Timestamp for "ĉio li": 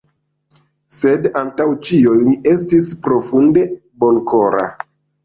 1.89-2.33